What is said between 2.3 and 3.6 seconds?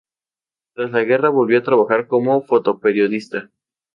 fotoperiodista.